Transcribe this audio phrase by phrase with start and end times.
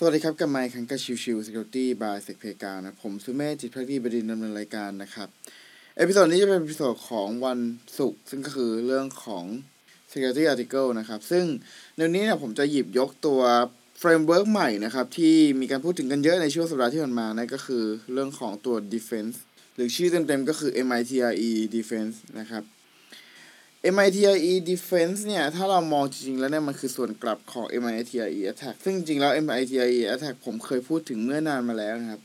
[0.00, 5.28] สวัสดีครับกลับมาอีกครั้งกับชิวชิว Security by s e c p กานะ ผมสุเมธจิตภักดีบดินทร์ดำเนินรายการนะครับ
[5.96, 7.58] episode นี้จะเป็น episode ของวัน
[7.98, 9.44] ศุกร์ซึ่งก็คือเรื่องของ
[10.10, 11.44] Security Article นะครับ ซึ่ง
[11.96, 13.40] ในนี้เนี่ยผมจะหยิบยกตัว
[13.98, 19.36] framework ใหม่นะครับ ที่มีการพูดถึงกันเยอะในช่วงสัปดาห์ที่ผ่านมานั่นก็คือเรื่องของตัว Defense
[19.74, 22.64] หรือชื่อเต็มๆก็คือ MITRE Defend นะครับ
[23.94, 32.20] MITRE Defend เนี่ย ถ้าเรามองจริงๆ แล้วเนี่ย มันคือส่วนกลับของ MITRE Attack ซึ่งจริงแล้ว MITRE Attack ผมเคยพูดถึงเมื่อนานมาแล้วนะครับ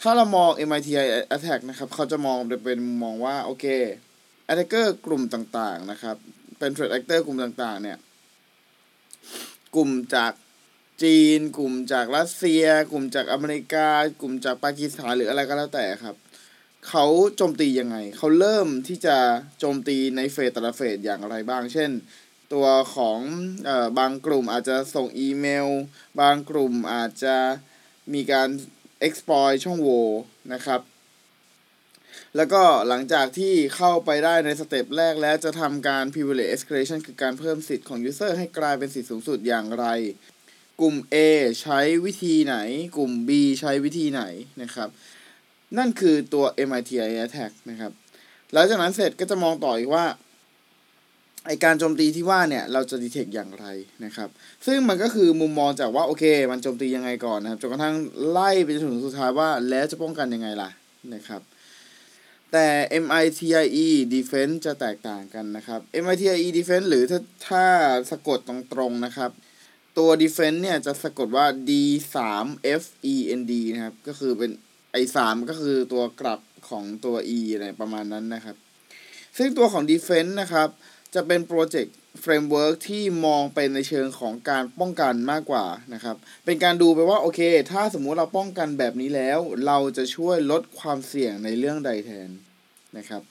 [0.00, 1.04] ถ้าเรามอง MITRE
[1.36, 3.66] Attack นะครับ เขาจะมองเป็นมองว่า โอเค
[4.50, 6.16] attacker กลุ่มต่างๆ นะครับ
[6.58, 7.98] เป็น threat actor กลุ่มต่างๆ เนี่ย
[9.74, 10.32] กลุ่มจาก
[11.02, 13.88] จีน กลุ่มจากรัสเซีย กลุ่มจากอเมริกา
[14.20, 16.16] กลุ่มจากปากีสถานหรืออะไรก็แล้วแต่ครับ
[16.88, 17.06] เขา
[17.36, 19.16] โจมตียังไง เขาเริ่มที่จะ
[19.58, 21.90] โจมตีในเฟสแต่ละเฟสอย่างไรบ้าง เช่น
[22.52, 23.20] ตัวของ
[23.68, 25.68] ออบางกลุ่มอาจจะส่งอีเมล
[26.20, 27.36] บางกลุ่มอาจจะ
[28.14, 28.48] มีการ
[29.06, 30.04] exploit ช่องโหว่
[30.52, 30.80] นะครับ
[32.36, 39.86] แล้วก็หลังจากที่เข้าไปได้ในสเต็ปแรกแล้วจะทำการ privilege escalation คือการเพิ่มสิทธิ์ของ user ให้กลายเป็นสิทธิ์สูงสุดอย่างไร
[40.80, 41.16] กลุ่ม A
[41.62, 42.56] ใช้วิธีไหน
[42.96, 43.30] กลุ่ม B
[43.60, 44.22] ใช้วิธีไหน
[44.62, 44.88] นะครับ
[45.78, 47.92] นั่นคือตัว MITI attack นะครับ
[48.52, 50.04] หลังจากนั้นเสร็จก็จะมองต่ออีกว่า
[51.46, 53.66] ไอการโจมตีที่ว่าเนี่ยเราจะดีเทคอย่างไร
[54.04, 54.28] นะครับ
[54.66, 57.94] ซึ่งมันก็คือมุมมองจากว่าโอเค มันโจมตียังไงก่อนนะครับจนกระทั่ง
[58.28, 60.70] ไล่ไปจนถึงสุดท้ายว่าแล้วจะป้องกันยังไงล่ะ
[61.14, 61.42] นะครับ
[62.52, 62.68] แต่
[63.04, 67.64] MITIE defense จะแตกต่างกันนะครับ MITIE defense หรือถ้าถ้า
[68.10, 69.30] สะกดตรงๆนะครับ
[69.98, 71.70] ตัว defense เนี่ยจะสะกดว่า D
[72.24, 74.50] 3 F E N D นะครับ ก็คือเป็น
[74.94, 78.56] ไอสามก็คือตัวกลับของตัว e อะไรประมาณนั้นนะครับ
[79.38, 80.68] ซึ่งตัวของ defend นะครับ
[81.14, 92.30] จะเป็น project framework ที่มองไปในเชิงของการป้องกันมากกว่านะครับ เป็นการดูไปว่า โอเค ถ้าสมมุติเราป้องกันแบบนี้แล้ว เราจะช่วยลดความเสี่ยงในเรื่องใดแทน
[92.98, 93.22] นะครับ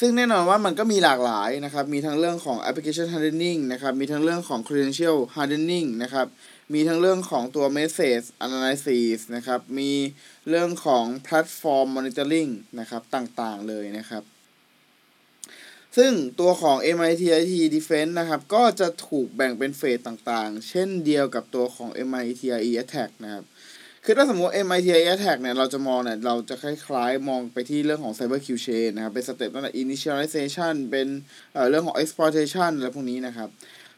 [0.00, 6.26] ซึ่งแน่นอนว่ามันก็มีหลากหลายนะครับ มีทั้งเรื่องของ application hardening นะครับ มีทั้งเรื่องของ credential hardening นะครับ
[6.74, 9.92] มีทั้งเรื่องของตัว message analysis นะครับ มี
[10.48, 12.50] เรื่องของ platform monitoring
[12.80, 14.24] นะครับต่างๆเลยนะครับ
[15.96, 23.44] ซึ่งตัวของ MITIT defense นะครับ ก็จะถูกแบ่งเป็นเฟสต่างๆ เช่นเดียวกับตัวของ MITIE attack นะครับ
[24.04, 31.08] คือถ้าสมมติ MITIE attack เนี่ย เราจะมองเนี่ย เราจะคล้ายๆ มองไปที่เรื่องของ cyber Q chain นะครับ เป็นสเต็ปตั้งแต่ initialization เป็น
[31.70, 33.48] เรื่องของ exploitation อะไรพวกนี้นะครับ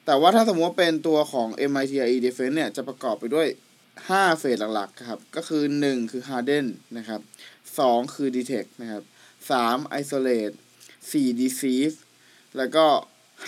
[0.07, 3.49] แต่ว่าถ้าสมมติว่าเป็นตัวของ MITIE Defense เนี่ย จะประกอบไปด้วย
[3.97, 7.21] 5 เฟสหลักๆครับ ก็คือ 1 คือ Harden นะครับ
[7.69, 9.03] 2 คือ Detect นะครับ
[9.51, 10.55] 3 Isolate
[11.11, 11.97] 4 Deceive
[12.57, 12.87] แล้วก็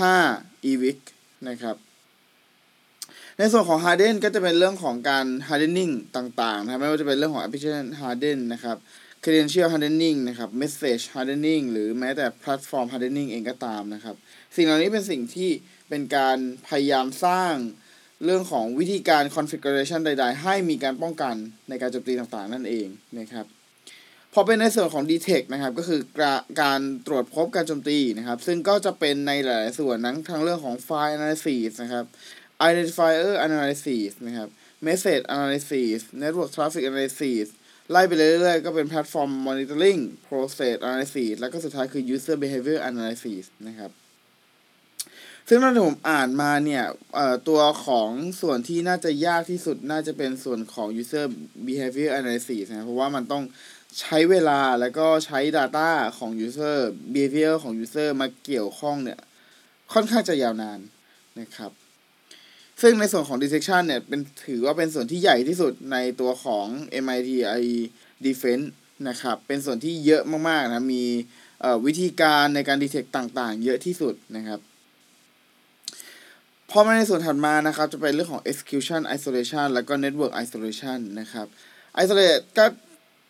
[0.03, 1.07] 5 Evict
[1.49, 1.77] นะครับ
[3.39, 8.77] ในส่วนของ Harden ก็จะเป็นเรื่องของการ hardening ต่างๆนะไม่ว่าจะเป็นเรื่องของ application harden นะครับ
[9.25, 14.17] credential hardening นะครับ message hardening หรือแม้แต่ platform hardening เองก็ตามนะครับ
[14.57, 15.51] สิ่งเหล่านี้เป็นสิ่งที่
[15.89, 17.55] เป็นการพยายามสร้าง
[18.25, 21.35] เรื่องของวิธีการ configuration ใด ๆ ให้มีการป้องกัน
[21.69, 22.87] ในการโจมตีต่างๆ นั่นเอง
[23.19, 23.47] นะครับ
[24.35, 26.01] พอเป็นในส่วนของ detect นะครับ ก็คือ
[26.63, 32.05] การตรวจพบการโจมตีนะครับ ซึ่งก็จะเป็นในหลายส่วนนั้นทั้งเรื่องของ file analysis นะครับ
[32.69, 34.49] identifier analysis นะครับ
[34.87, 37.47] message analysis network traffic analysis
[37.91, 43.91] ไล่ไปเรื่อยๆ ก็เป็น platform monitoring process analysis แล้วก็สุดท้ายคือ user behavior analysis นะครับ
[45.49, 46.85] ซึ่งตอนที่ผมอ่านมาเนี่ย
[47.49, 51.27] ตัวของส่วนที่น่าจะยากที่สุดน่าจะเป็นส่วนของ user
[51.67, 53.45] behavior analysis นะเพราะว่ามันต้อง
[54.01, 56.77] ใช้เวลาแล้วก็ใช้ data ของ user
[57.15, 59.21] behavior ของ user มาเกี่ยวข้องเนี่ย
[59.93, 60.81] ค่อนข้างจะยาวนาน
[61.41, 61.71] นะครับ
[62.83, 66.67] ซึ่งในส่วนของ detection เนี่ยเป็นถือว่าเป็นส่วนที่ใหญ่ที่สุดในตัวของ
[67.05, 67.65] MITI
[68.27, 68.67] defense
[69.09, 71.05] นะครับ เป็นส่วนที่เยอะมากๆนะ มี
[71.87, 74.61] วิธีการในการ detect ต่างๆ เยอะที่สุดนะครับ
[76.71, 81.47] พอมาในส่วนถัดมานะครับ จะเป็นเรื่องของ execution isolation แล้วก็ network isolation นะครับ
[82.03, 82.65] isolate ก็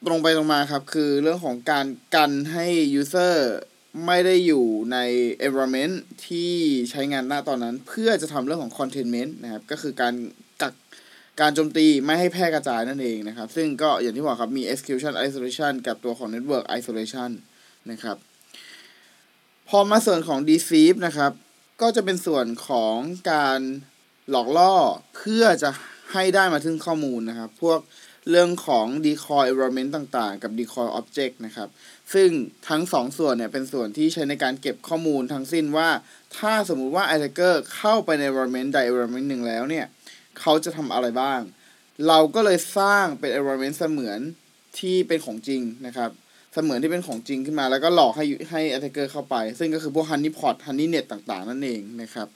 [0.06, 2.66] ตรงไปตรงมาครับ คือเรื่องของการกันให้
[3.00, 3.36] user
[4.06, 4.98] ไม่ได้อยู่ใน
[5.46, 5.94] environment
[6.26, 6.52] ที่
[6.90, 10.14] ใช้งานหน้าตอนนั้น เพื่อจะทำเรื่องของ containment นะครับ ก็คือการ
[10.62, 10.74] กัก
[11.40, 17.30] การโจมตีไม่ให้แพร่กระจายนั่นเองนะครับ ซึ่งก็อย่างที่บอกครับมี execution isolation กับตัวของ network isolation
[17.90, 18.16] นะครับ
[19.68, 21.32] พอมาส่วนของ deceive นะครับ
[21.80, 22.96] ก็จะเป็นส่วนของ
[23.32, 23.60] การ
[24.30, 24.74] หลอกล่อ
[25.16, 25.70] เพื่อจะ
[26.12, 27.78] ให้ได้มาถึงข้อมูลนะครับ พวก
[28.30, 31.68] เรื่องของ decoy environment ต่างๆ กับ decoy object นะครับ
[32.14, 32.28] ซึ่ง
[32.68, 35.88] ทั้งสองส่วนเนี่ยเป็นส่วนที่ใช้ในการเก็บข้อมูลทั้งสิ้นว่า
[36.38, 39.86] ถ้าสมมุติว่า attacker เข้าไปใน environment ใด environment หนึ่งแล้วเนี่ย
[40.40, 41.40] เขาจะทำอะไรบ้าง
[42.08, 44.20] เราก็เลยสร้างเป็น environment เสมือน
[44.78, 46.10] ที่เป็นของจริงนะครับ
[46.52, 52.28] เสมือนที่เป็นของจริงขึ้นมาแล้วก็หลอกให้ให้ attacker เข้าไป ซึ่งก็คือพวก honeypot honeynet ต่างๆ นั่นเองนะครับ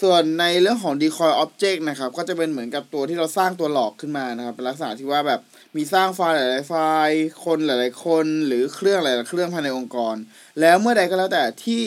[0.00, 5.40] ส่วนในเรื่องของ decoy object นะครับ ก็จะเป็นเหมือนกับตัวที่เราสร้างตัวหลอกขึ้นมานะครับ เป็นลักษณะที่ว่าแบบ
[5.76, 6.74] มีสร้างไฟล์หลายๆไฟ
[7.06, 10.16] ล์ คนหลายๆคน หรือเครื่องหลายๆเครื่องภายในองค์กร
[10.60, 11.82] แล้วเมื่อใดก็แล้วแต่ที่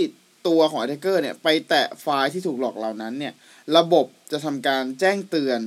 [0.47, 3.33] ตัวของ attacker เนี่ยไปแตะไฟล์ที่ถูกหลอกเหล่านั้นเนี่ย
[3.77, 5.59] ระบบจะทำการแจ้งเตือน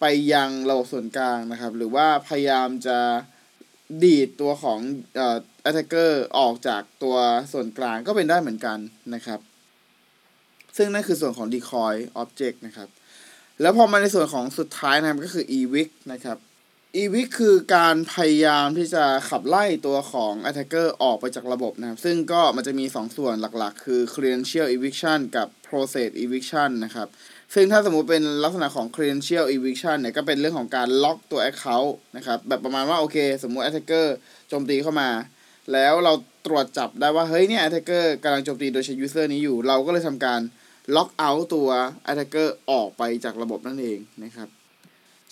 [0.00, 2.98] ไปยังระบบส่วนกลางนะครับ หรือว่าพยายามจะ
[4.02, 4.78] ดีดตัวของ
[5.16, 5.36] เอ่อ
[5.68, 7.16] attacker ออกจากตัว
[7.52, 8.78] ส่วนกลางก็เป็นได้เหมือนกัน
[9.14, 9.40] นะครับ
[10.76, 12.88] ซึ่งนั่นคือส่วนของ decoy object นะครับ
[13.60, 16.38] แล้วพอมาในส่วนของสุดท้ายนะครับก็คือ evict นะครับ
[17.02, 27.08] evict คือการพยายามที่จะขับไล่ตัวของ attacker ออกไปจากระบบนะครับ ซึ่งก็มันจะมี 2 ส่วนหลักๆ คือ credential eviction กับ process eviction นะครับ
[27.54, 34.06] ซึ่งถ้าสมมุติเป็นลักษณะของ credential eviction เนี่ยก็เป็นเรื่องของการล็อกตัว account นะครับ แบบประมาณว่าโอเค สมมุติ attacker
[34.48, 35.10] โจมตีเข้ามา
[35.72, 36.12] แล้วเรา
[36.46, 40.40] ตรวจจับได้ว่า เฮ้ยเนี่ย attacker กำลังโจมตีโดยใช้ user นี้อยู่ เราก็เลยทำการ
[40.96, 41.68] ล็อกเอาตัว
[42.10, 44.48] attacker ออกไปจากระบบนั่นเองนะครับ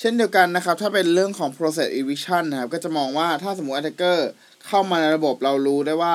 [0.00, 4.19] เช่นเดียวกันนะครับ ถ้าเป็นเรื่องของ process eviction นะครับ ก็จะมองว่าถ้าสมมติ attacker
[4.66, 6.14] เข้ามาในระบบเรารู้ได้ว่า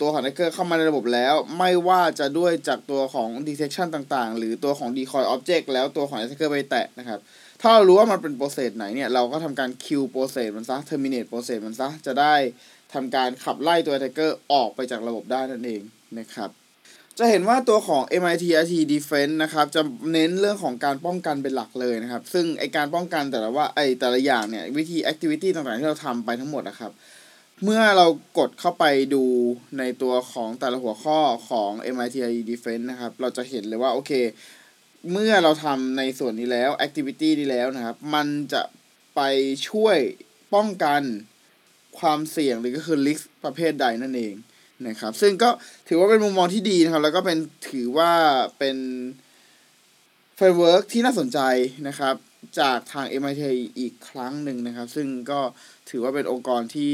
[0.00, 7.20] ตัวของ attacker เข้ามาในระบบแล้ว ไม่ว่าจะด้วยจากตัวของ detection ต่างๆ หรือตัวของ decoy object แล้วตัวของ attacker ไปแตะนะครับ
[7.60, 12.34] ถ้าเรารู้ว่ามันเป็น process ไหนเนี่ย เราก็ทำการ kill process มันซะ terminate process มันซะ จะได้
[12.94, 15.82] ทำการขับไล่ตัว attacker ออกไปจากระบบได้นั่นเอง
[16.18, 16.50] นะครับ
[17.18, 19.82] จะเห็นว่าตัวของ MIT IT Defense นะครับจะ
[20.12, 26.92] เน้นเรื่องของการป้องกันเป็นหลักเลยนะครับ ซึ่งไอการป้องกันแต่ละว่าไอแต่ละอย่างเนี่ยวิธี activity ต่างๆที่เราทำไปทั้งหมดนะครับ
[27.64, 28.06] เมื่อเรา
[28.38, 28.84] กดเข้าไป
[29.14, 29.24] ดู
[29.78, 31.18] ในตัวของแต่ละหัวข้อ
[31.48, 34.12] ของ MIT IT Defense นะครับ เราจะเห็นเลยว่าโอเค
[35.12, 38.62] เมื่อเราทำในส่วนนี้แล้ว activity นี้แล้วนะครับ มันจะ
[39.14, 39.20] ไป
[39.68, 39.98] ช่วย
[40.54, 41.02] ป้องกัน
[41.98, 44.34] ความเสี่ยงหรือก็คือ risk ประเภทใดนั่นเอง
[44.88, 45.50] นะครับ ซึ่งก็
[45.88, 47.38] ถือว่าเป็นมุมมองที่ดีนะครับ แล้วก็เป็น
[47.70, 48.12] ถือว่า
[48.58, 48.76] เป็น
[50.36, 51.38] framework ที่น่าสนใจ
[51.88, 52.14] นะครับ
[52.60, 53.42] จากทาง MITRE
[53.78, 55.40] อีกครั้งหนึ่งนะครับ ซึ่งก็
[55.90, 56.92] ถือว่าเป็นองค์กรที่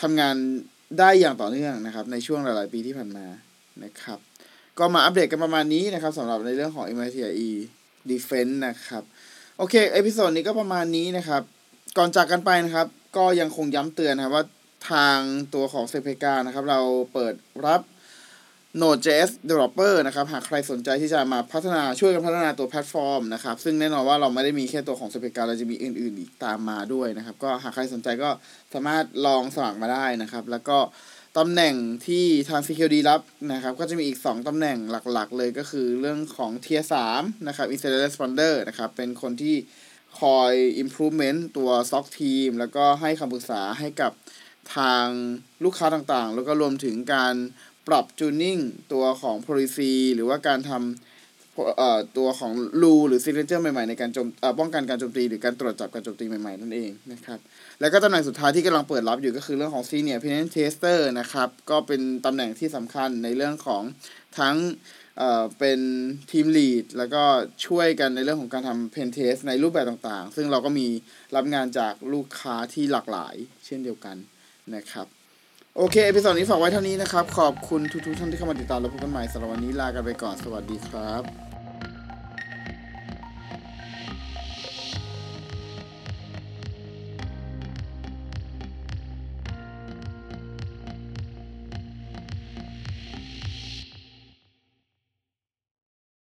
[0.00, 0.34] ทำงาน
[0.98, 3.26] ได้อย่างต่อเนื่องนะครับ ในช่วงหลาย ๆ ปีที่ผ่านมา
[3.84, 4.18] นะครับ
[4.78, 7.50] ก็มาอัปเดตกันประมาณนี้นะครับสำหรับในเรื่องของ MITRE
[8.10, 9.02] Defend นะครับ
[9.58, 11.42] โอเค episode นี้ก็ประมาณนี้นะครับ
[11.98, 12.86] ก่อนจากกันไปนะครับ
[13.16, 14.44] ก็ยังคงย้ำเตือนนะครับว่า
[14.90, 15.18] ทาง
[15.54, 16.80] ตัวของเซเพกานะครับ เรา
[17.12, 17.34] เปิด
[17.66, 17.82] รับ
[18.80, 28.30] Node.js Developer นะครับ หากใครสนใจที่จะมาพัฒนาช่วยกันพัฒนาตัวแพลตฟอร์มนะครับ ซึ่งแน่นอนว่าเราไม่ได้มีแค่ตัวของเซเพกาเราจะมีอื่น ๆ อีกตามมาด้วยนะครับ ก็หากใครสนใจก็
[28.74, 30.78] สามารถลองสมัครมาได้นะครับ แล้วก็
[31.38, 31.74] ตำแหน่ง
[32.06, 33.20] ที่ทาง CQD รับ
[33.52, 34.78] นะครับ ก็จะมีอีก 2ตำแหน่ง
[35.12, 36.84] หลัก ๆ เลยก็คือเรื่องของ Tier
[37.14, 39.56] 3นะครับ Incident Responder นะครับ เป็นคนที่
[40.20, 40.52] คอย
[40.82, 44.12] improvement ตัว SOC team แล้วก็ให้คำปรึกษาให้กับ
[44.76, 45.06] ทาง
[45.64, 47.34] ลูกค้าต่างๆ แล้วก็รวมถึงการ
[47.88, 48.60] ปรับ tuning
[48.92, 54.28] ตัวของ policy หรือว่าการทำตัวของ rule หรือ signature ใหม่ๆ ในการโจม
[54.58, 57.38] ป้องกันการโจมตี หรือการตรวจจับการโจมตีใหม่ๆ นั่นเองนะครับ
[57.80, 63.82] แล้วก็ตำแหน่งสุดท้ายที่กำลังเปิดรับอยู่ก็คือเรื่องของ senior penetration tester นะครับก็เป็นตำแหน่งที่สำคัญในเรื่องของ
[64.38, 64.56] ทั้ง
[65.18, 65.80] เป็น
[66.30, 67.22] team lead แล้วก็
[67.66, 70.86] ช่วยกันในเรื่องของการทำ pen test ในรูปแบบต่างๆ ซึ่งเราก็มี
[71.36, 73.34] รับงานจากลูกค้าที่หลากหลาย
[73.66, 74.16] เช่นเดียวกัน
[74.76, 75.06] นะครับ
[75.76, 81.47] โอเค episode นี้ฝากไว้เท่านี้นะครับ ขอบคุณทุกๆท่านที่เข้ามาติดตามและพบกันใหม่สำหรับวันนี้ลากันไปก่อนสวัสดีครับ